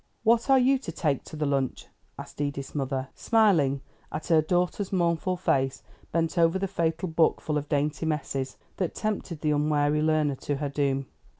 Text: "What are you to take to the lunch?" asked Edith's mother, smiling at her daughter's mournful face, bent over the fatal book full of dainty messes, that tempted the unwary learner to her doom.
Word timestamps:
"What 0.23 0.49
are 0.49 0.57
you 0.57 0.79
to 0.79 0.91
take 0.91 1.23
to 1.25 1.35
the 1.35 1.45
lunch?" 1.45 1.85
asked 2.17 2.41
Edith's 2.41 2.73
mother, 2.73 3.09
smiling 3.13 3.81
at 4.11 4.25
her 4.29 4.41
daughter's 4.41 4.91
mournful 4.91 5.37
face, 5.37 5.83
bent 6.11 6.39
over 6.39 6.57
the 6.57 6.67
fatal 6.67 7.07
book 7.07 7.39
full 7.39 7.55
of 7.55 7.69
dainty 7.69 8.07
messes, 8.07 8.57
that 8.77 8.95
tempted 8.95 9.41
the 9.41 9.51
unwary 9.51 10.01
learner 10.01 10.37
to 10.37 10.55
her 10.55 10.69
doom. 10.69 11.05